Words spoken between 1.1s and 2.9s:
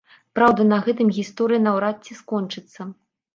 гісторыя наўрад ці скончыцца.